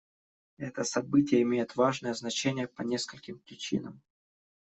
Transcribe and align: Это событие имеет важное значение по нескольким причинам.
Это 0.57 0.83
событие 0.83 1.43
имеет 1.43 1.75
важное 1.75 2.15
значение 2.15 2.67
по 2.67 2.81
нескольким 2.81 3.37
причинам. 3.37 4.01